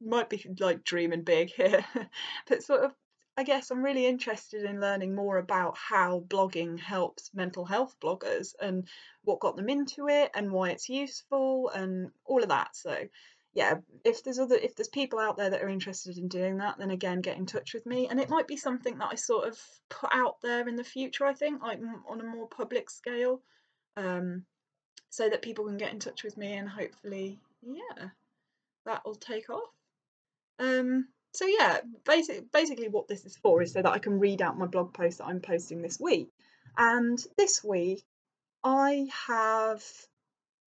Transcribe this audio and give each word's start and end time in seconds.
Might 0.00 0.30
be 0.30 0.44
like 0.60 0.84
dreaming 0.84 1.22
big 1.22 1.50
here, 1.50 1.84
but 2.48 2.62
sort 2.62 2.84
of. 2.84 2.94
I 3.36 3.44
guess 3.44 3.70
I'm 3.70 3.84
really 3.84 4.04
interested 4.04 4.64
in 4.64 4.80
learning 4.80 5.14
more 5.14 5.38
about 5.38 5.78
how 5.78 6.24
blogging 6.26 6.76
helps 6.76 7.30
mental 7.32 7.64
health 7.64 7.94
bloggers 8.02 8.52
and 8.60 8.88
what 9.22 9.38
got 9.38 9.54
them 9.54 9.68
into 9.68 10.08
it 10.08 10.32
and 10.34 10.50
why 10.50 10.70
it's 10.70 10.88
useful 10.88 11.68
and 11.68 12.10
all 12.24 12.42
of 12.42 12.48
that. 12.48 12.74
So, 12.74 13.06
yeah, 13.52 13.74
if 14.04 14.24
there's 14.24 14.40
other 14.40 14.56
if 14.56 14.74
there's 14.74 14.88
people 14.88 15.20
out 15.20 15.36
there 15.36 15.50
that 15.50 15.62
are 15.62 15.68
interested 15.68 16.18
in 16.18 16.26
doing 16.26 16.58
that, 16.58 16.78
then 16.78 16.90
again 16.90 17.20
get 17.20 17.36
in 17.36 17.46
touch 17.46 17.74
with 17.74 17.86
me. 17.86 18.08
And 18.08 18.18
it 18.18 18.28
might 18.28 18.48
be 18.48 18.56
something 18.56 18.98
that 18.98 19.10
I 19.12 19.14
sort 19.14 19.46
of 19.46 19.56
put 19.88 20.10
out 20.12 20.40
there 20.42 20.66
in 20.66 20.74
the 20.74 20.82
future. 20.82 21.24
I 21.24 21.34
think 21.34 21.62
like 21.62 21.78
on 22.08 22.20
a 22.20 22.24
more 22.24 22.48
public 22.48 22.90
scale. 22.90 23.40
Um, 23.96 24.46
so 25.10 25.28
that 25.28 25.42
people 25.42 25.66
can 25.66 25.78
get 25.78 25.92
in 25.92 26.00
touch 26.00 26.22
with 26.22 26.36
me 26.36 26.54
and 26.54 26.68
hopefully, 26.68 27.38
yeah, 27.62 28.08
that 28.86 29.04
will 29.04 29.14
take 29.14 29.50
off. 29.50 29.70
Um, 30.58 31.08
so 31.32 31.46
yeah, 31.46 31.78
basic, 32.04 32.50
basically 32.52 32.88
what 32.88 33.08
this 33.08 33.24
is 33.24 33.36
for 33.36 33.62
is 33.62 33.72
so 33.72 33.82
that 33.82 33.92
I 33.92 33.98
can 33.98 34.18
read 34.18 34.42
out 34.42 34.58
my 34.58 34.66
blog 34.66 34.92
post 34.92 35.18
that 35.18 35.26
I'm 35.26 35.40
posting 35.40 35.82
this 35.82 36.00
week. 36.00 36.30
And 36.76 37.18
this 37.36 37.62
week 37.62 38.02
I 38.64 39.08
have 39.26 39.84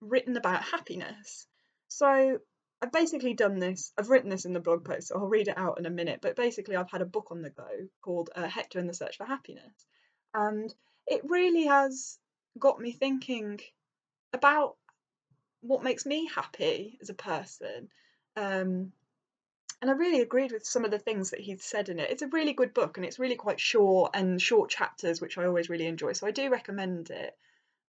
written 0.01 0.37
about 0.37 0.63
happiness. 0.63 1.47
So 1.89 2.39
I've 2.83 2.93
basically 2.93 3.35
done 3.35 3.59
this, 3.59 3.93
I've 3.99 4.11
written 4.11 4.31
this 4.31 4.47
in 4.47 4.53
the 4.53 4.61
blog 4.61 4.85
post, 4.85 5.09
so 5.09 5.17
I'll 5.17 5.27
read 5.27 5.49
it 5.49 5.59
out 5.59 5.79
in 5.79 5.87
a 5.87 5.91
minute. 5.91 6.21
But 6.23 6.37
basically, 6.37 6.77
I've 6.77 6.91
had 6.91 7.03
a 7.03 7.07
book 7.07 7.29
on 7.31 7.43
the 7.43 7.51
go 7.51 7.69
called 8.01 8.31
uh, 8.35 8.49
Hector 8.49 8.79
and 8.79 8.89
the 8.89 8.95
Search 8.95 9.17
for 9.19 9.27
Happiness. 9.27 9.75
And 10.33 10.73
it 11.07 11.23
really 11.25 11.67
has 11.67 12.19
got 12.59 12.81
me 12.81 12.93
thinking 12.93 13.61
about 14.33 14.77
what 15.63 15.83
makes 15.83 16.07
me 16.07 16.29
happy 16.35 16.99
as 17.03 17.11
a 17.11 17.15
person. 17.15 17.89
Um, 18.37 18.93
and 19.83 19.91
I 19.91 19.95
really 19.95 20.21
agreed 20.21 20.53
with 20.53 20.67
some 20.67 20.85
of 20.85 20.91
the 20.91 20.99
things 20.99 21.31
that 21.31 21.41
he'd 21.41 21.63
said 21.63 21.89
in 21.89 21.99
it. 21.99 22.11
It's 22.11 22.23
a 22.23 22.29
really 22.29 22.53
good 22.53 22.75
book 22.75 22.97
and 22.97 23.07
it's 23.07 23.19
really 23.19 23.37
quite 23.37 23.61
short 23.61 24.11
and 24.15 24.41
short 24.41 24.71
chapters, 24.71 25.21
which 25.21 25.39
I 25.39 25.47
always 25.47 25.71
really 25.71 25.87
enjoy. 25.87 26.13
So 26.13 26.27
I 26.27 26.33
do 26.33 26.51
recommend 26.51 27.11
it. 27.11 27.35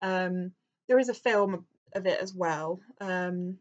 Um, 0.01 0.53
there 0.87 0.99
is 0.99 1.09
a 1.09 1.13
film 1.13 1.65
of 1.93 2.05
it 2.05 2.19
as 2.19 2.33
well. 2.33 2.79
Um, 2.99 3.57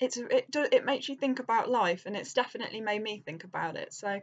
it's 0.00 0.16
it 0.16 0.50
do, 0.50 0.66
it 0.70 0.84
makes 0.84 1.08
you 1.08 1.14
think 1.14 1.40
about 1.40 1.70
life, 1.70 2.04
and 2.06 2.16
it's 2.16 2.32
definitely 2.32 2.80
made 2.80 3.02
me 3.02 3.22
think 3.24 3.44
about 3.44 3.76
it. 3.76 3.92
So 3.92 4.20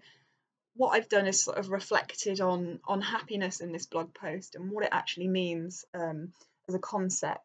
what 0.75 0.89
I've 0.89 1.09
done 1.09 1.27
is 1.27 1.43
sort 1.43 1.57
of 1.57 1.69
reflected 1.69 2.41
on 2.41 2.79
on 2.85 3.01
happiness 3.01 3.61
in 3.61 3.71
this 3.71 3.85
blog 3.85 4.13
post 4.13 4.55
and 4.55 4.71
what 4.71 4.83
it 4.83 4.89
actually 4.91 5.27
means 5.27 5.85
um, 5.93 6.33
as 6.67 6.75
a 6.75 6.79
concept 6.79 7.41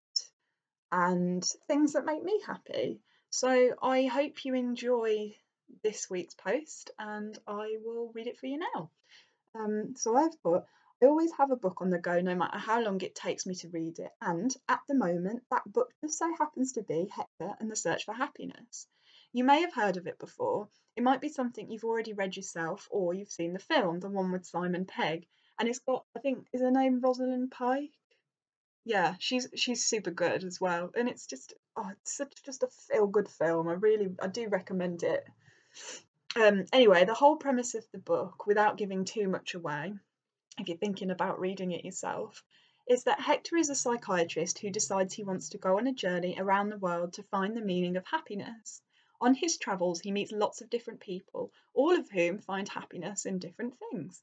and 0.92 1.42
things 1.66 1.94
that 1.94 2.04
make 2.04 2.22
me 2.22 2.38
happy. 2.47 3.00
So 3.30 3.70
I 3.82 4.04
hope 4.04 4.44
you 4.44 4.54
enjoy 4.54 5.34
this 5.82 6.10
week's 6.10 6.34
post 6.34 6.91
and 6.98 7.36
I 7.47 7.78
will 7.82 8.12
read 8.14 8.26
it 8.26 8.38
for 8.38 8.47
you 8.47 8.58
now. 8.58 8.91
Um, 9.54 9.94
so 9.97 10.14
I've 10.14 10.41
put, 10.42 10.64
I 11.03 11.06
always 11.06 11.32
have 11.38 11.50
a 11.50 11.56
book 11.56 11.80
on 11.80 11.88
the 11.88 11.98
go 11.98 12.20
no 12.20 12.34
matter 12.34 12.58
how 12.58 12.82
long 12.82 13.00
it 13.00 13.14
takes 13.14 13.47
me 13.47 13.54
to 13.56 13.70
read 13.70 13.98
it. 14.00 14.10
And 14.20 14.54
at 14.69 14.80
the 14.86 14.94
moment, 14.94 15.42
that 15.50 15.62
book 15.66 15.88
just 16.03 16.19
so 16.19 16.30
happens 16.38 16.72
to 16.72 16.82
be 16.82 17.10
Hector 17.10 17.56
and 17.59 17.70
the 17.70 17.76
Search 17.76 18.04
for 18.04 18.12
Happiness. 18.12 18.86
You 19.32 19.44
may 19.44 19.62
have 19.62 19.72
heard 19.72 19.97
of 19.97 20.06
it 20.06 20.19
before. 20.19 20.69
It 20.94 21.03
might 21.03 21.22
be 21.22 21.30
something 21.30 21.70
you've 21.70 21.84
already 21.84 22.12
read 22.12 22.36
yourself 22.36 22.86
or 22.91 23.14
you've 23.14 23.30
seen 23.32 23.54
the 23.54 23.59
film, 23.59 24.00
the 24.00 24.10
one 24.10 24.30
with 24.30 24.44
Simon 24.44 24.84
Pegg. 24.84 25.26
And 25.59 25.70
it's 25.70 25.78
got, 25.78 26.04
I 26.14 26.20
think, 26.20 26.48
is 26.53 26.60
her 26.60 26.70
name 26.70 27.00
Rosalind 27.00 27.50
Pike? 27.50 27.92
Yeah, 28.84 29.15
she's 29.19 29.48
she's 29.54 29.84
super 29.84 30.10
good 30.10 30.44
as 30.44 30.60
well, 30.60 30.91
and 30.97 31.09
it's 31.09 31.26
just 31.26 31.54
oh, 31.76 31.88
it's 31.91 32.16
such 32.16 32.43
just 32.44 32.62
a 32.62 32.69
feel 32.88 33.06
good 33.06 33.28
film. 33.28 33.69
I 33.69 33.75
really 33.75 34.09
I 34.20 34.26
do 34.26 34.48
recommend 34.48 35.03
it. 35.03 35.25
Um, 36.34 36.65
anyway, 36.72 37.04
the 37.04 37.15
whole 37.15 37.37
premise 37.37 37.75
of 37.75 37.84
the 37.92 37.98
book, 37.98 38.47
without 38.47 38.78
giving 38.78 39.04
too 39.04 39.28
much 39.28 39.54
away, 39.54 39.92
if 40.59 40.69
you're 40.69 40.78
thinking 40.78 41.10
about 41.10 41.41
reading 41.41 41.72
it 41.72 41.84
yourself, 41.84 42.42
is 42.88 43.04
that 43.04 43.21
Hector 43.21 43.56
is 43.56 43.71
a 43.71 43.75
psychiatrist 43.75 44.59
who 44.59 44.71
decides 44.71 45.15
he 45.15 45.25
wants 45.25 45.50
to 45.50 45.59
go 45.59 45.78
on 45.78 45.87
a 45.87 45.92
journey 45.92 46.37
around 46.38 46.71
the 46.71 46.78
world 46.78 47.12
to 47.15 47.22
find 47.25 47.56
the 47.56 47.60
meaning 47.60 47.97
of 47.97 48.06
happiness. 48.06 48.81
On 49.21 49.34
his 49.34 49.59
travels, 49.59 50.00
he 50.00 50.10
meets 50.10 50.32
lots 50.32 50.60
of 50.60 50.71
different 50.71 50.98
people, 50.98 51.53
all 51.75 51.97
of 51.97 52.10
whom 52.10 52.38
find 52.38 52.69
happiness 52.69 53.26
in 53.26 53.38
different 53.38 53.78
things. 53.78 54.21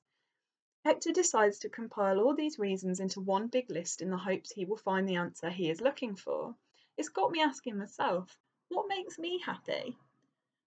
Hector 0.86 1.12
decides 1.12 1.60
to 1.60 1.70
compile 1.70 2.20
all 2.20 2.34
these 2.34 2.58
reasons 2.58 3.00
into 3.00 3.20
one 3.20 3.48
big 3.48 3.70
list 3.70 4.02
in 4.02 4.10
the 4.10 4.18
hopes 4.18 4.52
he 4.52 4.64
will 4.64 4.78
find 4.78 5.08
the 5.08 5.16
answer 5.16 5.50
he 5.50 5.70
is 5.70 5.82
looking 5.82 6.16
for. 6.16 6.56
It's 6.98 7.10
got 7.10 7.32
me 7.32 7.42
asking 7.42 7.78
myself, 7.78 8.40
what 8.70 8.88
makes 8.88 9.20
me 9.20 9.40
happy? 9.40 9.98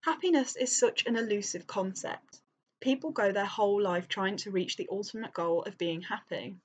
Happiness 0.02 0.56
is 0.56 0.76
such 0.76 1.06
an 1.06 1.16
elusive 1.16 1.66
concept. 1.66 2.42
People 2.80 3.10
go 3.10 3.32
their 3.32 3.46
whole 3.46 3.80
life 3.80 4.08
trying 4.08 4.36
to 4.38 4.50
reach 4.50 4.76
the 4.76 4.88
ultimate 4.90 5.32
goal 5.32 5.62
of 5.62 5.78
being 5.78 6.02
happy. 6.02 6.56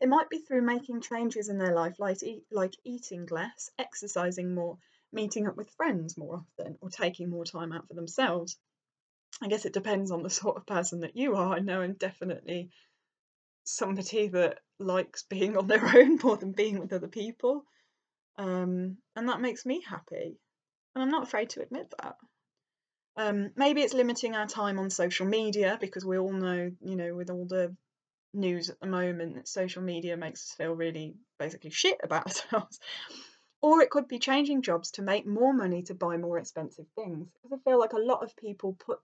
It 0.00 0.08
might 0.08 0.30
be 0.30 0.38
through 0.38 0.62
making 0.62 1.02
changes 1.02 1.50
in 1.50 1.58
their 1.58 1.74
life, 1.74 1.98
like, 1.98 2.20
like 2.50 2.74
eating 2.84 3.26
less, 3.26 3.70
exercising 3.78 4.54
more, 4.54 4.78
meeting 5.12 5.46
up 5.46 5.56
with 5.56 5.70
friends 5.72 6.16
more 6.16 6.36
often, 6.36 6.78
or 6.80 6.88
taking 6.88 7.28
more 7.28 7.44
time 7.44 7.72
out 7.72 7.86
for 7.86 7.94
themselves. 7.94 8.56
I 9.42 9.48
guess 9.48 9.64
it 9.64 9.72
depends 9.72 10.10
on 10.10 10.22
the 10.22 10.30
sort 10.30 10.56
of 10.56 10.66
person 10.66 11.00
that 11.00 11.16
you 11.16 11.36
are. 11.36 11.54
I 11.54 11.60
know 11.60 11.80
I'm 11.80 11.94
definitely 11.94 12.70
somebody 13.64 14.28
that 14.28 14.58
likes 14.78 15.22
being 15.30 15.56
on 15.56 15.66
their 15.66 15.84
own 15.84 16.18
more 16.22 16.36
than 16.36 16.52
being 16.52 16.78
with 16.78 16.92
other 16.92 17.08
people. 17.08 17.64
Um, 18.38 18.98
and 19.16 19.28
that 19.28 19.40
makes 19.40 19.66
me 19.66 19.82
happy. 19.86 20.38
And 20.94 21.02
I'm 21.02 21.10
not 21.10 21.24
afraid 21.24 21.50
to 21.50 21.62
admit 21.62 21.92
that. 22.02 22.16
Um, 23.16 23.50
maybe 23.56 23.82
it's 23.82 23.94
limiting 23.94 24.34
our 24.34 24.46
time 24.46 24.78
on 24.78 24.88
social 24.88 25.26
media 25.26 25.76
because 25.80 26.04
we 26.04 26.18
all 26.18 26.32
know, 26.32 26.70
you 26.80 26.96
know, 26.96 27.14
with 27.14 27.30
all 27.30 27.44
the 27.46 27.76
news 28.32 28.70
at 28.70 28.80
the 28.80 28.86
moment, 28.86 29.34
that 29.34 29.48
social 29.48 29.82
media 29.82 30.16
makes 30.16 30.40
us 30.40 30.54
feel 30.56 30.72
really 30.72 31.16
basically 31.38 31.70
shit 31.70 31.98
about 32.02 32.26
ourselves. 32.26 32.78
Or 33.62 33.82
it 33.82 33.90
could 33.90 34.08
be 34.08 34.18
changing 34.18 34.62
jobs 34.62 34.92
to 34.92 35.02
make 35.02 35.26
more 35.26 35.52
money 35.52 35.82
to 35.84 35.94
buy 35.94 36.16
more 36.16 36.38
expensive 36.38 36.86
things. 36.94 37.28
Because 37.42 37.58
I 37.58 37.70
feel 37.70 37.78
like 37.78 37.92
a 37.92 37.98
lot 37.98 38.22
of 38.22 38.34
people 38.36 38.76
put 38.86 39.00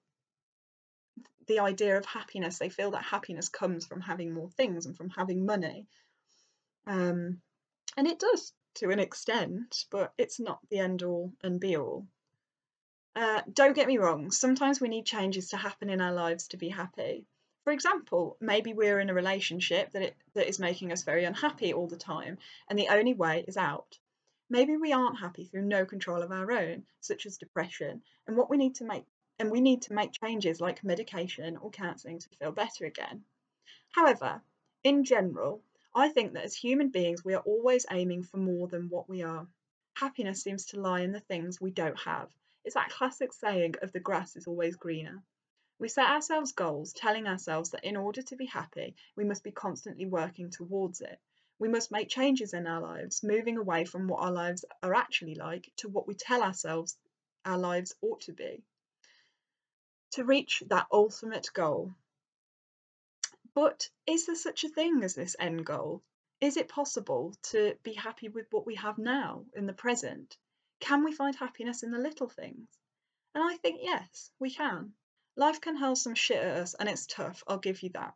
the 1.47 1.61
idea 1.61 1.97
of 1.97 2.05
happiness. 2.05 2.59
They 2.59 2.69
feel 2.69 2.93
that 2.93 3.03
happiness 3.03 3.49
comes 3.49 3.87
from 3.87 4.01
having 4.01 4.33
more 4.33 4.51
things 4.51 4.87
and 4.87 4.97
from 4.97 5.11
having 5.11 5.47
money. 5.47 5.87
Um, 6.87 7.41
and 7.97 8.07
it 8.07 8.19
does 8.19 8.53
to 8.75 8.91
an 8.91 8.99
extent, 8.99 9.87
but 9.91 10.13
it's 10.19 10.39
not 10.39 10.61
the 10.71 10.79
end 10.79 11.03
all 11.03 11.33
and 11.43 11.61
be 11.61 11.77
all. 11.77 12.07
Uh, 13.15 13.41
don't 13.51 13.75
get 13.75 13.87
me 13.87 13.97
wrong, 13.97 14.31
sometimes 14.31 14.81
we 14.81 14.89
need 14.89 15.07
changes 15.07 15.49
to 15.49 15.57
happen 15.57 15.89
in 15.89 16.03
our 16.03 16.13
lives 16.13 16.49
to 16.49 16.59
be 16.59 16.69
happy. 16.69 17.25
For 17.65 17.73
example, 17.73 18.37
maybe 18.41 18.75
we're 18.75 19.01
in 19.01 19.09
a 19.09 19.15
relationship 19.15 19.93
that, 19.93 20.03
it, 20.03 20.17
that 20.35 20.49
is 20.49 20.59
making 20.59 20.93
us 20.93 21.03
very 21.03 21.25
unhappy 21.25 21.73
all 21.73 21.89
the 21.89 21.97
time, 21.97 22.39
and 22.69 22.79
the 22.79 22.89
only 22.89 23.15
way 23.15 23.45
is 23.49 23.57
out. 23.57 23.99
Maybe 24.51 24.77
we 24.77 24.93
aren't 24.93 25.19
happy 25.19 25.47
through 25.47 25.63
no 25.63 25.87
control 25.87 26.23
of 26.23 26.31
our 26.31 26.53
own, 26.53 26.85
such 27.01 27.25
as 27.27 27.39
depression, 27.39 28.03
and 28.27 28.37
what 28.37 28.51
we 28.51 28.59
need 28.59 28.77
to 28.77 28.85
make 28.85 29.07
and 29.39 29.51
we 29.51 29.61
need 29.61 29.83
to 29.83 29.93
make 29.93 30.13
changes 30.13 30.63
like 30.63 30.83
medication 30.83 31.59
or 31.59 31.71
counselling 31.71 32.19
to 32.19 32.29
feel 32.39 32.53
better 32.53 32.87
again. 32.87 33.23
However, 33.91 34.43
in 34.83 35.05
general, 35.05 35.63
I 35.95 36.09
think 36.09 36.33
that 36.33 36.45
as 36.45 36.55
human 36.55 36.89
beings, 36.89 37.25
we 37.25 37.35
are 37.35 37.43
always 37.43 37.85
aiming 37.91 38.23
for 38.23 38.39
more 38.39 38.67
than 38.67 38.89
what 38.89 39.09
we 39.09 39.23
are. 39.23 39.47
Happiness 39.95 40.43
seems 40.43 40.67
to 40.67 40.81
lie 40.81 41.01
in 41.01 41.13
the 41.13 41.21
things 41.21 41.61
we 41.61 41.71
don't 41.71 41.99
have. 42.01 42.31
It's 42.65 42.75
that 42.75 42.91
classic 42.91 43.33
saying 43.33 43.75
of 43.83 43.93
the 43.93 44.01
grass 44.01 44.37
is 44.37 44.47
always 44.47 44.77
greener. 44.77 45.23
We 45.79 45.89
set 45.89 46.09
ourselves 46.09 46.53
goals, 46.53 46.95
telling 46.95 47.27
ourselves 47.27 47.71
that 47.71 47.85
in 47.85 47.97
order 47.97 48.23
to 48.23 48.37
be 48.37 48.47
happy, 48.47 48.97
we 49.17 49.25
must 49.25 49.45
be 49.45 49.53
constantly 49.53 50.07
working 50.07 50.51
towards 50.51 51.03
it. 51.03 51.21
We 51.59 51.69
must 51.69 51.91
make 51.91 52.09
changes 52.09 52.55
in 52.55 52.67
our 52.67 52.81
lives, 52.81 53.23
moving 53.23 53.59
away 53.59 53.85
from 53.85 54.09
what 54.09 54.21
our 54.21 54.33
lives 54.33 54.65
are 54.83 54.95
actually 54.95 55.35
like 55.35 55.71
to 55.77 55.89
what 55.89 56.07
we 56.07 56.15
tell 56.15 56.43
ourselves 56.43 56.97
our 57.45 57.59
lives 57.59 57.95
ought 58.01 58.23
to 58.23 58.33
be 58.33 58.63
to 60.17 60.25
reach 60.25 60.63
that 60.69 60.87
ultimate 60.91 61.51
goal. 61.53 61.95
But 63.55 63.91
is 64.07 64.25
there 64.25 64.35
such 64.35 64.65
a 64.65 64.71
thing 64.71 65.03
as 65.03 65.15
this 65.15 65.37
end 65.39 65.67
goal? 65.67 66.03
Is 66.41 66.57
it 66.57 66.69
possible 66.69 67.35
to 67.51 67.77
be 67.83 67.93
happy 67.93 68.31
with 68.31 68.47
what 68.51 68.67
we 68.67 68.77
have 68.77 68.97
now 68.97 69.45
in 69.55 69.67
the 69.67 69.75
present? 69.75 70.39
Can 70.81 71.05
we 71.05 71.13
find 71.13 71.37
happiness 71.37 71.83
in 71.83 71.91
the 71.91 71.99
little 71.99 72.31
things? 72.31 72.67
And 73.35 73.45
I 73.45 73.59
think 73.59 73.81
yes, 73.83 74.31
we 74.39 74.51
can. 74.51 74.95
Life 75.37 75.61
can 75.61 75.77
hurl 75.77 75.97
some 75.97 76.15
shit 76.15 76.43
at 76.43 76.63
us 76.63 76.73
and 76.73 76.89
it's 76.89 77.05
tough, 77.05 77.45
I'll 77.47 77.59
give 77.59 77.83
you 77.83 77.91
that. 77.91 78.15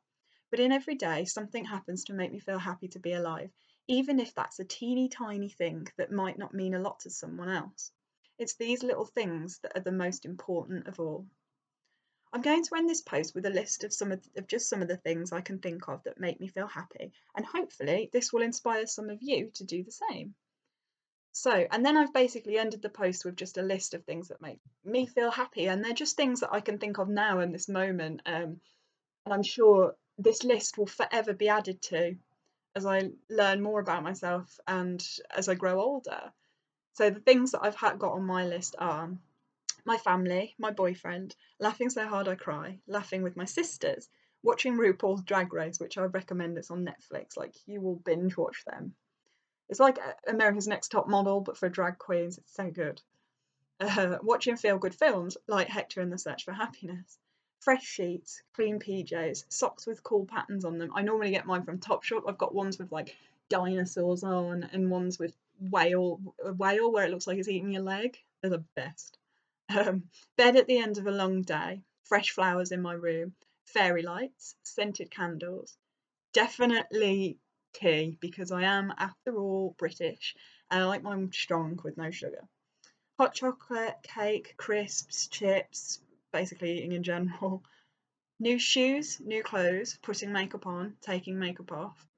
But 0.51 0.61
in 0.61 0.73
every 0.73 0.95
day, 0.95 1.27
something 1.27 1.67
happens 1.67 2.05
to 2.05 2.15
make 2.15 2.33
me 2.33 2.39
feel 2.39 2.59
happy 2.59 2.89
to 2.89 2.99
be 2.99 3.13
alive, 3.13 3.51
even 3.89 4.21
if 4.21 4.35
that's 4.35 4.59
a 4.59 4.65
teeny 4.65 5.11
tiny 5.11 5.51
thing 5.51 5.87
that 5.99 6.11
might 6.11 6.39
not 6.39 6.55
mean 6.55 6.73
a 6.73 6.81
lot 6.81 7.01
to 7.01 7.11
someone 7.11 7.51
else. 7.51 7.93
It's 8.39 8.55
these 8.55 8.83
little 8.83 9.05
things 9.05 9.59
that 9.59 9.77
are 9.77 9.83
the 9.83 9.93
most 9.93 10.25
important 10.25 10.89
of 10.89 10.99
all. 10.99 11.27
I'm 12.33 12.43
going 12.43 12.63
to 12.63 12.77
end 12.77 12.89
this 12.89 13.01
post 13.03 13.35
with 13.35 13.47
a 13.47 13.51
list 13.51 13.83
of 13.83 13.93
some 13.93 14.13
of, 14.13 14.21
of, 14.37 14.47
just 14.47 14.69
some 14.69 14.83
of 14.83 14.89
the 14.89 14.97
things 14.97 15.33
I 15.33 15.41
can 15.41 15.59
think 15.59 15.89
of 15.89 16.05
that 16.05 16.21
make 16.21 16.41
me 16.41 16.49
feel 16.49 16.69
happy, 16.69 17.13
and 17.37 17.45
hopefully 17.45 18.09
this 18.13 18.33
will 18.33 18.43
inspire 18.43 18.87
some 18.87 19.11
of 19.11 19.19
you 19.21 19.51
to 19.55 19.65
do 19.65 19.83
the 19.83 19.93
same. 19.93 20.35
So, 21.33 21.67
and 21.71 21.85
then 21.85 21.97
I've 21.97 22.13
basically 22.13 22.59
ended 22.59 22.83
the 22.83 22.89
post 22.89 23.25
with 23.25 23.37
just 23.37 23.59
a 23.59 23.63
list 23.63 23.95
of 23.95 24.05
things 24.05 24.29
that 24.29 24.43
make 24.43 24.61
me 24.85 25.07
feel 25.07 25.31
happy, 25.31 25.67
and 25.67 25.85
they're 25.85 25.93
just 25.93 26.17
things 26.17 26.41
that 26.41 26.53
I 26.53 26.61
can 26.61 26.79
think 26.79 26.99
of 26.99 27.09
now 27.09 27.41
in 27.41 27.53
this 27.53 27.69
moment. 27.69 28.23
Um, 28.27 28.61
and 29.25 29.35
I'm 29.35 29.43
sure 29.43 29.97
this 30.19 30.45
list 30.45 30.79
will 30.79 30.87
forever 30.87 31.33
be 31.33 31.49
added 31.49 31.83
to 31.83 32.17
as 32.75 32.87
I 32.87 33.11
learn 33.29 33.63
more 33.63 33.81
about 33.81 34.03
myself 34.03 34.59
and 34.67 35.05
as 35.35 35.49
I 35.49 35.55
grow 35.55 35.81
older. 35.81 36.33
So 36.95 37.11
the 37.11 37.21
things 37.21 37.53
that 37.53 37.63
I've 37.63 37.77
got 37.77 38.13
on 38.13 38.25
my 38.25 38.47
list 38.47 38.77
are 38.79 39.11
my 39.85 39.97
family, 39.97 40.55
my 40.59 40.71
boyfriend, 40.71 41.35
laughing 41.59 41.91
so 41.91 42.07
hard 42.07 42.29
I 42.29 42.35
cry, 42.35 42.79
laughing 42.87 43.23
with 43.23 43.37
my 43.37 43.45
sisters, 43.45 44.09
watching 44.43 44.77
RuPaul's 44.77 45.23
Drag 45.23 45.53
Race, 45.53 45.79
which 45.81 45.99
I 45.99 46.03
recommend 46.03 46.59
it's 46.59 46.71
on 46.71 46.87
Netflix. 46.87 47.37
Like 47.37 47.55
you 47.67 47.81
will 47.81 47.97
binge 47.97 48.37
watch 48.37 48.65
them. 48.65 48.95
It's 49.69 49.81
like 49.81 49.99
America's 50.27 50.67
Next 50.67 50.89
Top 50.89 51.09
Model, 51.09 51.41
but 51.41 51.57
for 51.57 51.69
drag 51.69 51.99
queens. 51.99 52.39
It's 52.39 52.55
so 52.55 52.71
good. 52.71 53.01
Uh, 53.79 54.19
watching 54.23 54.57
feel 54.57 54.79
good 54.79 54.95
films 54.95 55.37
like 55.47 55.69
Hector 55.69 56.01
and 56.01 56.13
the 56.13 56.19
Search 56.19 56.45
for 56.45 56.53
Happiness. 56.53 57.19
Fresh 57.61 57.85
sheets, 57.85 58.43
clean 58.55 58.79
PJs, 58.81 59.45
socks 59.49 59.87
with 59.87 60.03
cool 60.03 60.27
patterns 60.27 60.65
on 60.65 60.79
them. 60.79 60.91
I 60.95 61.03
normally 61.03 61.31
get 61.31 61.47
mine 61.47 61.63
from 61.63 61.79
Topshop. 61.79 62.23
I've 62.27 62.37
got 62.37 62.55
ones 62.55 62.79
with 62.79 62.91
like 62.91 63.17
dinosaurs 63.49 64.25
on 64.25 64.65
and 64.73 64.91
ones 64.91 65.19
with 65.19 65.37
whale 65.61 66.21
a 66.45 66.53
whale 66.53 66.91
where 66.91 67.05
it 67.05 67.11
looks 67.11 67.27
like 67.27 67.39
it's 67.39 67.49
eating 67.49 67.71
your 67.71 67.83
leg. 67.83 68.19
They're 68.41 68.51
the 68.51 68.65
best. 68.75 69.19
Um, 69.71 70.11
bed 70.37 70.57
at 70.57 70.67
the 70.67 70.79
end 70.79 70.99
of 70.99 71.07
a 71.07 71.13
long 71.13 71.43
day, 71.43 71.83
fresh 72.03 72.31
flowers 72.33 72.73
in 72.73 72.83
my 72.83 72.93
room, 72.93 73.37
fairy 73.67 74.03
lights, 74.03 74.57
scented 74.65 75.13
candles. 75.13 75.79
Definitely 76.33 77.39
tea 77.73 78.19
because 78.21 78.51
I 78.51 78.63
am, 78.63 78.93
after 78.99 79.37
all, 79.39 79.77
British 79.79 80.35
and 80.71 80.83
I 80.83 80.87
like 80.87 81.03
mine 81.03 81.31
strong 81.33 81.79
with 81.85 81.97
no 81.97 82.11
sugar. 82.11 82.49
Hot 83.19 83.33
chocolate, 83.33 83.97
cake, 84.03 84.55
crisps, 84.57 85.29
chips, 85.29 86.01
basically 86.33 86.79
eating 86.79 86.93
in 86.93 87.05
general. 87.05 87.63
New 88.41 88.59
shoes, 88.59 89.21
new 89.21 89.43
clothes, 89.43 89.99
putting 90.03 90.33
makeup 90.33 90.67
on, 90.67 90.97
taking 91.01 91.39
makeup 91.39 91.71
off 91.71 92.09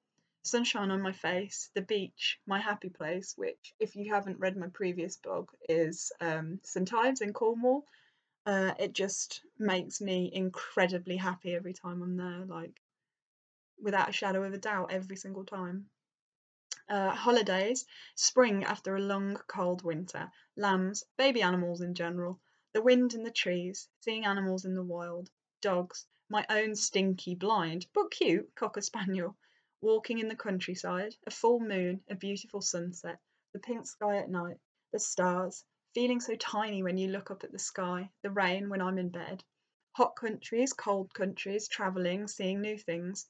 sunshine 0.43 0.91
on 0.91 1.01
my 1.01 1.13
face, 1.13 1.71
the 1.75 1.83
beach, 1.83 2.39
my 2.47 2.59
happy 2.59 2.89
place, 2.89 3.35
which, 3.37 3.75
if 3.79 3.95
you 3.95 4.13
haven't 4.13 4.41
read 4.41 4.57
my 4.57 4.67
previous 4.69 5.17
blog, 5.17 5.49
is 5.69 6.13
um, 6.21 6.59
St 6.63 6.93
Ives 6.93 7.21
in 7.21 7.33
Cornwall. 7.33 7.87
Uh, 8.45 8.75
it 8.79 8.93
just 8.93 9.43
makes 9.59 10.01
me 10.01 10.31
incredibly 10.33 11.17
happy 11.17 11.55
every 11.55 11.73
time 11.73 12.03
I'm 12.03 12.17
there, 12.17 12.45
like 12.45 12.81
without 13.81 14.09
a 14.09 14.13
shadow 14.13 14.43
of 14.43 14.53
a 14.53 14.59
doubt, 14.59 14.93
every 14.93 15.17
single 15.17 15.45
time. 15.45 15.87
Uh, 16.89 17.11
holidays, 17.11 17.87
spring 18.17 18.65
after 18.65 18.97
a 18.97 19.01
long 19.01 19.37
cold 19.47 19.83
winter, 19.83 20.31
lambs, 20.57 21.05
baby 21.17 21.41
animals 21.41 21.81
in 21.81 21.95
general, 21.95 22.41
the 22.73 22.83
wind 22.83 23.15
in 23.15 23.23
the 23.23 23.31
trees, 23.31 23.89
seeing 24.01 24.25
animals 24.25 24.65
in 24.65 24.75
the 24.75 24.83
wild, 24.83 25.31
dogs, 25.61 26.07
my 26.29 26.45
own 26.49 26.75
stinky, 26.75 27.35
blind, 27.35 27.87
but 27.95 28.11
cute 28.11 28.53
cocker 28.57 28.81
spaniel, 28.81 29.37
walking 29.83 30.21
in 30.21 30.29
the 30.29 30.37
countryside, 30.37 31.15
a 31.27 31.31
full 31.31 31.61
moon, 31.61 32.01
a 32.09 32.15
beautiful 32.15 32.63
sunset, 32.63 33.19
the 33.53 33.59
pink 33.59 33.87
sky 33.87 34.17
at 34.17 34.31
night, 34.31 34.57
the 34.93 34.99
stars, 34.99 35.65
feeling 35.93 36.21
so 36.21 36.35
tiny 36.37 36.83
when 36.83 36.97
you 36.97 37.09
look 37.09 37.31
up 37.31 37.45
at 37.45 37.53
the 37.53 37.59
sky, 37.59 38.09
the 38.23 38.31
rain 38.31 38.69
when 38.69 38.81
I'm 38.81 38.99
in 38.99 39.11
bed, 39.11 39.43
hot 39.93 40.15
countries, 40.17 40.73
cold 40.73 41.13
countries, 41.13 41.69
travelling, 41.69 42.29
seeing 42.29 42.61
new 42.61 42.79
things, 42.79 43.27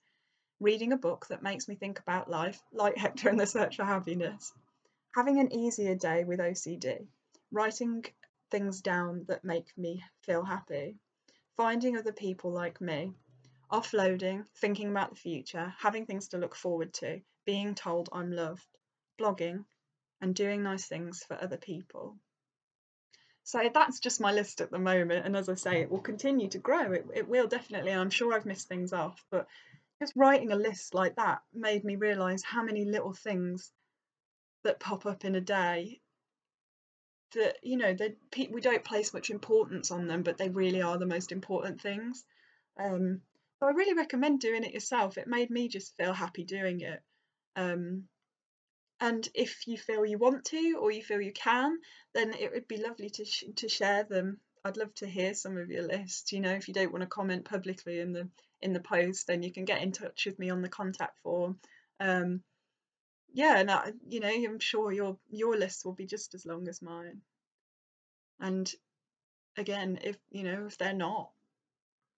reading 0.61 0.93
a 0.93 0.97
book 0.97 1.27
that 1.29 1.43
makes 1.43 1.67
me 1.67 1.75
think 1.75 1.99
about 1.99 2.31
life, 2.31 2.63
like 2.71 2.97
Hector 2.99 3.31
and 3.31 3.41
the 3.41 3.47
Search 3.47 3.77
for 3.77 3.85
Happiness, 3.85 4.53
having 5.15 5.41
an 5.41 5.53
easier 5.53 5.95
day 5.95 6.25
with 6.25 6.39
OCD, 6.39 7.07
writing 7.51 8.05
things 8.51 8.83
down 8.83 9.25
that 9.27 9.43
make 9.43 9.67
me 9.79 10.05
feel 10.21 10.45
happy, 10.45 10.97
finding 11.57 11.97
other 11.97 12.13
people 12.13 12.53
like 12.53 12.81
me, 12.81 13.13
offloading, 13.73 14.45
thinking 14.57 14.91
about 14.91 15.11
the 15.11 15.17
future, 15.17 15.75
having 15.79 16.07
things 16.07 16.29
to 16.29 16.39
look 16.39 16.55
forward 16.55 16.93
to, 16.95 17.21
being 17.47 17.75
told 17.75 18.09
I'm 18.13 18.31
loved, 18.31 18.67
blogging, 19.21 19.65
and 20.21 20.35
doing 20.35 20.63
nice 20.63 20.87
things 20.87 21.25
for 21.27 21.41
other 21.41 21.57
people. 21.57 22.17
So 23.45 23.69
that's 23.73 23.99
just 23.99 24.21
my 24.21 24.33
list 24.33 24.61
at 24.61 24.71
the 24.71 24.79
moment. 24.79 25.27
And 25.27 25.37
as 25.37 25.49
I 25.49 25.55
say, 25.55 25.81
it 25.81 25.91
will 25.91 26.01
continue 26.01 26.49
to 26.51 26.59
grow. 26.59 26.93
It, 26.93 27.07
it 27.15 27.29
will 27.29 27.49
definitely. 27.49 27.91
And 27.91 28.01
I'm 28.01 28.11
sure 28.11 28.35
I've 28.35 28.47
missed 28.47 28.69
things 28.69 28.93
off. 28.93 29.25
But 29.31 29.49
just 30.01 30.13
writing 30.15 30.53
a 30.53 30.57
list 30.57 30.95
like 30.95 31.17
that 31.17 31.43
made 31.53 31.83
me 31.83 31.97
realise 31.97 32.45
how 32.45 32.63
many 32.63 32.85
little 32.85 33.13
things 33.13 33.73
that 34.63 34.79
pop 34.79 35.07
up 35.07 35.25
in 35.25 35.35
a 35.35 35.41
day 35.41 36.01
that, 37.35 37.57
you 37.63 37.77
know, 37.77 37.93
that 37.95 38.17
we 38.51 38.61
don't 38.61 38.85
place 38.85 39.13
much 39.13 39.31
importance 39.31 39.91
on 39.91 40.07
them, 40.07 40.23
but 40.23 40.39
they 40.39 40.49
really 40.49 40.83
are 40.83 40.99
the 40.99 41.07
most 41.07 41.33
important 41.33 41.81
things. 41.81 42.25
Um, 42.79 43.23
so 43.63 43.69
I 43.69 43.71
really 43.71 43.95
recommend 43.95 44.41
doing 44.41 44.65
it 44.65 44.75
yourself. 44.75 45.17
It 45.17 45.29
made 45.29 45.49
me 45.49 45.69
just 45.69 45.97
feel 45.97 46.13
happy 46.13 46.43
doing 46.43 46.81
it. 46.81 47.01
Um, 47.55 48.09
and 48.99 49.29
if 49.35 49.69
you 49.69 49.79
feel 49.79 50.05
you 50.05 50.19
want 50.19 50.47
to 50.47 50.79
or 50.81 50.91
you 50.91 51.01
feel 51.01 51.21
you 51.21 51.33
can, 51.33 51.79
then 52.13 52.35
it 52.35 52.51
would 52.53 52.67
be 52.67 52.83
lovely 52.83 53.09
to 53.11 53.25
sh- 53.25 53.45
to 53.55 53.69
share 53.69 54.03
them. 54.03 54.41
I'd 54.65 54.77
love 54.77 54.93
to 54.95 55.07
hear 55.07 55.33
some 55.35 55.57
of 55.57 55.71
your 55.71 55.87
lists. 55.87 56.33
You 56.33 56.41
know, 56.41 56.51
if 56.51 56.67
you 56.67 56.75
don't 56.75 56.91
want 56.91 57.03
to 57.03 57.07
comment 57.07 57.45
publicly 57.45 58.01
in 58.01 58.13
the 58.13 58.29
in 58.61 58.73
the 58.73 58.81
post, 58.81 59.29
then 59.29 59.45
you 59.45 59.53
can 59.53 59.65
get 59.65 59.81
in 59.81 59.93
touch 59.93 60.27
with 60.27 60.41
me 60.41 60.51
on 60.51 60.63
the 60.63 60.69
contact 60.69 61.21
form. 61.21 61.61
Um, 62.01 62.43
yeah, 63.33 63.59
and 63.59 63.71
I, 63.71 63.93
you 64.09 64.19
know, 64.19 64.29
I'm 64.29 64.59
sure 64.59 64.91
your 64.91 65.19
your 65.31 65.57
list 65.57 65.85
will 65.85 65.95
be 65.95 66.07
just 66.07 66.35
as 66.35 66.45
long 66.45 66.67
as 66.67 66.83
mine. 66.83 67.21
And 68.41 68.69
again, 69.57 70.01
if 70.03 70.17
you 70.33 70.43
know 70.43 70.67
if 70.67 70.79
they're 70.79 70.93
not, 70.95 71.31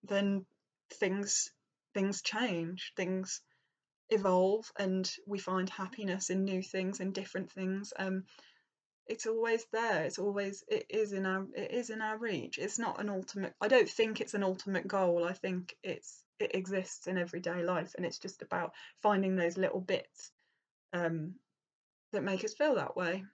then 0.04 0.46
things 0.90 1.50
things 1.94 2.22
change, 2.22 2.92
things 2.96 3.40
evolve, 4.10 4.70
and 4.78 5.10
we 5.26 5.38
find 5.38 5.70
happiness 5.70 6.30
in 6.30 6.44
new 6.44 6.62
things 6.62 7.00
and 7.00 7.14
different 7.14 7.50
things. 7.52 7.92
Um, 7.96 8.24
it's 9.06 9.26
always 9.26 9.64
there. 9.72 10.04
It's 10.04 10.18
always 10.18 10.64
it 10.68 10.86
is 10.88 11.12
in 11.12 11.26
our 11.26 11.46
it 11.54 11.72
is 11.72 11.90
in 11.90 12.00
our 12.00 12.18
reach. 12.18 12.58
It's 12.58 12.78
not 12.78 13.00
an 13.00 13.10
ultimate. 13.10 13.54
I 13.60 13.68
don't 13.68 13.88
think 13.88 14.20
it's 14.20 14.34
an 14.34 14.42
ultimate 14.42 14.88
goal. 14.88 15.24
I 15.24 15.32
think 15.32 15.76
it's 15.82 16.22
it 16.38 16.54
exists 16.54 17.06
in 17.06 17.18
everyday 17.18 17.62
life, 17.62 17.94
and 17.96 18.06
it's 18.06 18.18
just 18.18 18.42
about 18.42 18.72
finding 19.02 19.36
those 19.36 19.58
little 19.58 19.80
bits 19.80 20.30
um, 20.92 21.34
that 22.12 22.24
make 22.24 22.44
us 22.44 22.54
feel 22.54 22.76
that 22.76 22.96
way. 22.96 23.24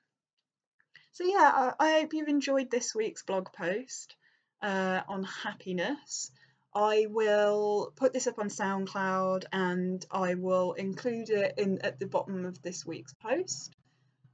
So 1.13 1.25
yeah, 1.25 1.73
I, 1.79 1.85
I 1.85 2.01
hope 2.01 2.15
you've 2.15 2.29
enjoyed 2.29 2.71
this 2.71 2.95
week's 2.95 3.23
blog 3.23 3.53
post 3.53 4.17
uh, 4.63 5.01
on 5.09 5.23
happiness. 5.23 6.31
I 6.75 7.07
will 7.11 7.93
put 7.97 8.13
this 8.13 8.27
up 8.27 8.39
on 8.39 8.49
SoundCloud 8.49 9.45
and 9.53 10.05
I 10.11 10.35
will 10.35 10.75
include 10.75 11.31
it 11.31 11.55
in 11.59 11.81
at 11.81 11.99
the 11.99 12.07
bottom 12.07 12.45
of 12.45 12.63
this 12.63 12.87
week's 12.87 13.13
post. 13.15 13.75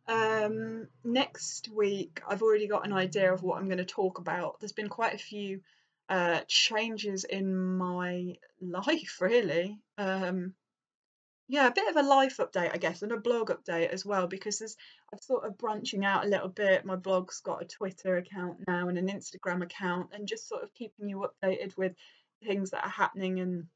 Um, 0.08 0.88
next 1.02 1.68
week, 1.68 2.20
I've 2.28 2.42
already 2.42 2.68
got 2.68 2.84
an 2.84 2.92
idea 2.92 3.32
of 3.32 3.42
what 3.42 3.58
I'm 3.58 3.66
going 3.66 3.78
to 3.78 3.84
talk 3.84 4.18
about. 4.18 4.60
There's 4.60 4.72
been 4.72 4.88
quite 4.88 5.14
a 5.14 5.18
few 5.18 5.62
uh, 6.08 6.40
changes 6.46 7.24
in 7.24 7.56
my 7.56 8.36
life, 8.60 9.16
really. 9.20 9.80
Um, 9.98 10.54
yeah, 11.48 11.68
a 11.68 11.72
bit 11.72 11.88
of 11.88 11.96
a 11.96 12.06
life 12.06 12.38
update, 12.38 12.74
I 12.74 12.78
guess, 12.78 13.02
and 13.02 13.12
a 13.12 13.16
blog 13.16 13.50
update 13.50 13.90
as 13.90 14.04
well, 14.04 14.26
because 14.26 14.58
there's 14.58 14.76
I'm 15.12 15.20
sort 15.20 15.44
of 15.44 15.56
branching 15.56 16.04
out 16.04 16.24
a 16.24 16.28
little 16.28 16.48
bit. 16.48 16.84
My 16.84 16.96
blog's 16.96 17.40
got 17.40 17.62
a 17.62 17.66
Twitter 17.66 18.16
account 18.16 18.58
now 18.66 18.88
and 18.88 18.98
an 18.98 19.08
Instagram 19.08 19.62
account, 19.62 20.10
and 20.12 20.26
just 20.26 20.48
sort 20.48 20.64
of 20.64 20.74
keeping 20.74 21.08
you 21.08 21.24
updated 21.24 21.76
with 21.76 21.94
things 22.44 22.70
that 22.70 22.84
are 22.84 22.90
happening 22.90 23.40
and 23.40 23.66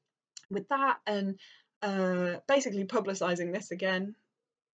with 0.50 0.68
that, 0.68 0.98
and 1.06 1.38
uh, 1.82 2.36
basically 2.48 2.84
publicising 2.84 3.52
this 3.52 3.70
again, 3.70 4.14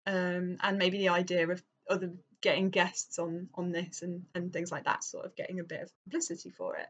um, 0.06 0.58
and 0.62 0.78
maybe 0.78 1.00
the 1.00 1.10
idea 1.10 1.48
of 1.48 1.64
other 1.90 2.12
getting 2.42 2.70
guests 2.70 3.20
on 3.20 3.50
on 3.56 3.72
this 3.72 4.02
and 4.02 4.24
and 4.36 4.54
things 4.54 4.72
like 4.72 4.86
that, 4.86 5.04
sort 5.04 5.26
of 5.26 5.36
getting 5.36 5.60
a 5.60 5.64
bit 5.64 5.82
of 5.82 5.92
publicity 6.04 6.50
for 6.50 6.76
it. 6.78 6.88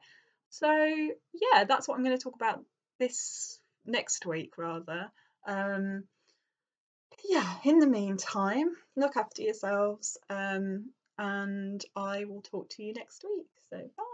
So 0.50 0.68
yeah, 0.72 1.64
that's 1.64 1.88
what 1.88 1.96
I'm 1.96 2.04
going 2.04 2.18
to 2.18 2.24
talk 2.24 2.36
about 2.36 2.64
this 3.00 3.60
next 3.86 4.26
week, 4.26 4.58
rather. 4.58 5.12
Um, 5.48 6.04
yeah, 7.24 7.56
in 7.64 7.80
the 7.80 7.88
meantime, 7.88 8.70
look 8.96 9.18
after 9.18 9.42
yourselves, 9.42 10.18
um, 10.30 10.90
and 11.18 11.84
I 11.96 12.26
will 12.26 12.42
talk 12.42 12.70
to 12.72 12.84
you 12.84 12.94
next 12.94 13.24
week. 13.24 13.48
So, 13.70 13.78
bye. 13.98 14.13